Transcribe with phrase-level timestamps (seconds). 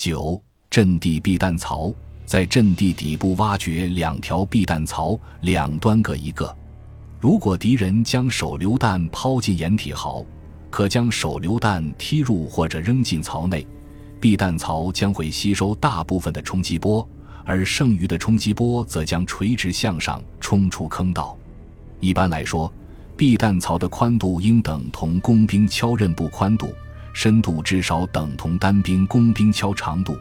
[0.00, 1.92] 九、阵地避弹槽，
[2.24, 6.56] 在阵地底部挖掘两条避弹槽，两端各一个。
[7.20, 10.24] 如果敌人将手榴弹抛进掩体壕，
[10.70, 13.66] 可将手榴弹踢入或者扔进槽内，
[14.18, 17.06] 避弹槽将会吸收大部分的冲击波，
[17.44, 21.36] 而剩余的冲击波则将垂直向上冲出坑道。
[22.00, 22.72] 一般来说，
[23.18, 26.72] 避弹槽的宽度应等同工兵敲刃部宽度。
[27.12, 30.16] 深度至少等同单兵工兵锹长度，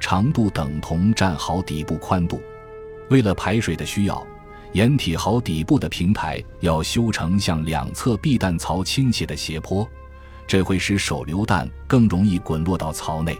[0.00, 2.40] 长度等同战壕底部宽度。
[3.10, 4.26] 为了排水的需要，
[4.72, 9.86] 掩体壕底部的平台要修成向两侧避弹槽倾斜的斜坡，
[10.46, 13.38] 这会使手榴弹更容易滚落到槽内。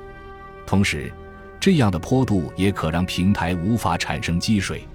[0.67, 1.13] 同时，
[1.59, 4.87] 这样的坡度也可让平台无法产生积水。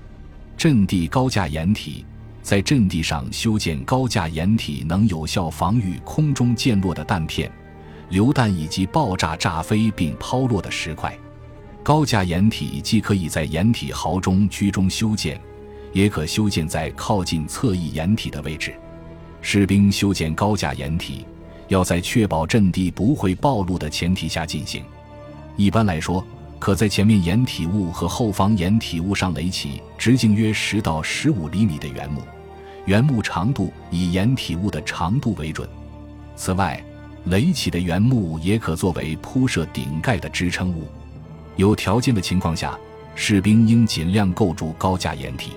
[0.56, 2.06] 阵地高架掩体，
[2.42, 7.52] 在阵地上修建高架掩体，能有效防御空中溅落的弹片。
[8.10, 11.18] 榴弹以及爆炸炸飞并抛落的石块，
[11.84, 15.40] 高架掩体既可以在掩体壕中居中修建，
[15.92, 18.74] 也可修建在靠近侧翼掩体的位置。
[19.42, 21.26] 士兵修建高架掩体，
[21.68, 24.84] 要在确保阵地不会暴露的前提下进行。
[25.56, 26.26] 一般来说，
[26.60, 32.22] 可在前面掩体物和后方掩体物上垒起直径约十到十五厘米的圆木，
[32.86, 35.68] 圆木长度以掩体物的长度为准。
[36.36, 36.84] 此外，
[37.30, 40.88] 垒起的原木也可作为铺设顶盖的支撑物。
[41.58, 42.78] 有条件的情况下，
[43.16, 45.52] 士兵应尽量构筑高架掩体。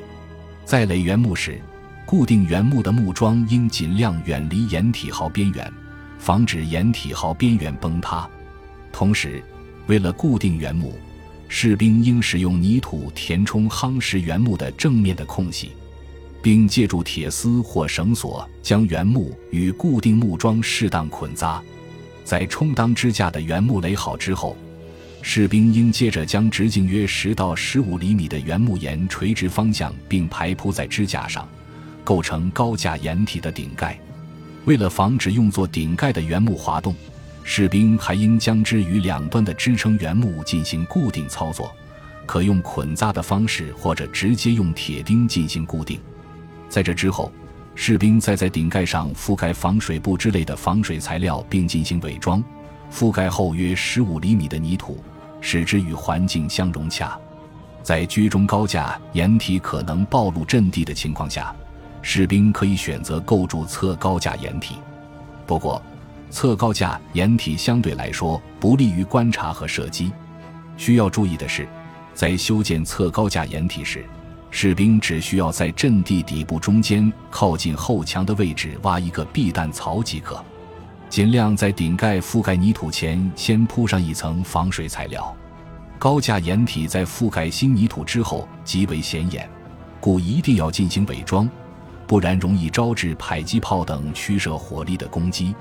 [0.65, 1.61] 在垒原木时，
[2.07, 5.73] 固定原木的木桩应尽量远离掩体壕边缘，
[6.19, 8.29] 防止掩体壕边缘崩塌。
[8.93, 9.43] 同时，
[9.87, 10.99] 为了固定原木，
[11.47, 15.71] 士兵应使用泥土填充夯实原木的正面的空隙。
[16.43, 21.63] 并借助铁丝或绳索将原木与固定木桩适当捆扎，
[22.25, 24.57] 在充当支架的原木垒好之后，
[25.23, 31.47] 士兵应接着将直径约十到十五厘米的原木沿垂直方向并排铺在支架上，
[32.03, 33.99] 构成高架掩体的顶盖。
[34.65, 36.95] 为了防止用作顶盖的原木滑动，
[37.45, 41.75] 士兵还应将之与两端的支撑原木进行固定操作，
[42.25, 46.01] 可用捆扎的方式或者直接用铁钉进行固定。
[46.71, 47.31] 在这之后，
[47.75, 52.43] 士兵再在顶盖上覆盖防水布之类的防水材料，并进行伪装，
[52.91, 55.03] 覆盖厚约十五厘米的泥土，
[55.41, 57.19] 使之与环境相融洽。
[57.83, 61.55] 在居中高架掩体可能暴露阵地的情况下，
[62.03, 64.77] 士兵可以选择构筑侧高架掩体。
[65.47, 65.83] 不过，
[66.31, 70.13] 侧高架掩体相对来说不利于观察和射击。
[70.77, 71.67] 需要注意的是，
[72.15, 74.05] 在修建侧高架掩体时，
[74.53, 80.45] 士兵只需要在阵地底部中间靠近后墙的位置挖一个避弹槽即可，
[81.09, 85.35] 尽量在顶盖覆盖泥土前先铺上一层防水材料。
[86.01, 89.49] 高架掩体在覆盖新泥土之后极为显眼，
[90.01, 91.49] 故一定要进行伪装，
[92.07, 95.55] 不然容易招致迫击炮等驱射火力的攻击。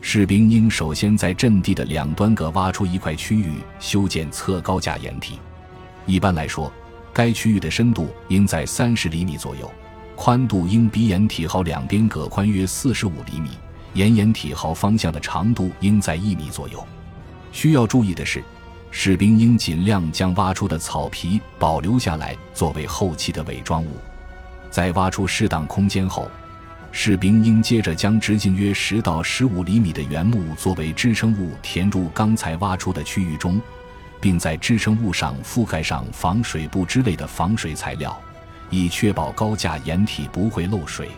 [0.00, 5.38] 士兵应首先在阵地的两端各挖出一块区域修建侧高架掩体。
[6.06, 6.72] 一般来说。
[7.12, 9.70] 该区域的深度应在三十厘米左右，
[10.16, 13.50] 宽度应比掩体壕两边各宽约四十五厘米，
[13.94, 16.84] 沿掩体壕方向的长度应在一米左右。
[17.52, 18.42] 需要注意的是，
[18.90, 23.96] 士兵应尽量将挖出的草皮保留下来作为后期的伪装物。
[24.70, 26.30] 在挖出适当空间后，
[26.92, 33.60] 士兵应接着将直径约十到十五厘米的原木作为支撑物填入刚才挖出的区域中。
[34.22, 38.16] 并在支撑物上覆盖上防水布之类的防水材料，
[38.70, 41.10] 以确保高架掩体不会漏水。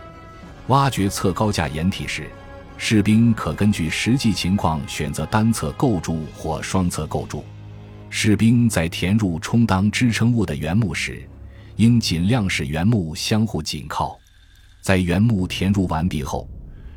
[0.68, 2.30] 挖掘侧高架掩体时，
[2.78, 7.44] 士兵可根据实际情况选择单侧构筑或双侧构筑。
[8.08, 11.28] 士兵在填入充当支撑物的原木时，
[11.76, 14.18] 应尽量使原木相互紧靠。
[14.80, 16.48] 在原木填入完毕后，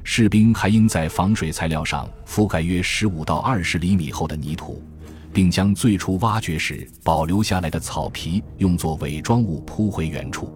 [0.05, 4.81] 士兵还应在防水材料上覆盖约十五到二十厘米厚的泥土。
[5.33, 10.51] 并将最初挖掘时保留下来的草皮用作伪装物铺回原处。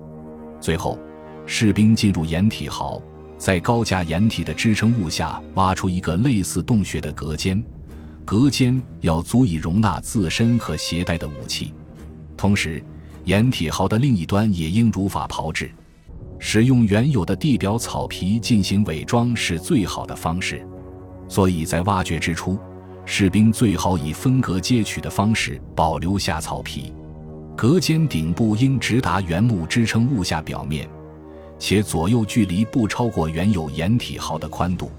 [0.60, 0.98] 最后，
[1.46, 3.02] 士兵进入掩体壕，
[3.38, 7.64] 在高架掩体的支撑物下挖出一个类似洞穴的隔间，
[8.24, 11.74] 隔间要足以容纳自身和携带的武器。
[12.38, 12.84] 同时，
[13.26, 15.72] 掩体壕的另一端也应如法炮制。
[16.44, 20.66] 使用原有的地表草皮进行伪装是最好的方式，
[21.28, 22.58] 所以在挖掘之初。
[23.06, 26.94] 士兵最好以分隔接取的方式保留下草皮，
[27.56, 30.88] 隔间顶部应直达原木支撑物下表面，
[31.60, 34.92] 且左右距离不超过原有掩体壕的宽度。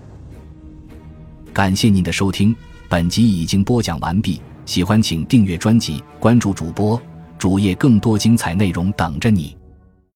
[1.53, 2.55] 感谢您的收听，
[2.89, 4.41] 本集已经播讲完毕。
[4.65, 7.01] 喜欢请订阅专辑，关注主播
[7.37, 9.57] 主页，更多精彩内容等着你。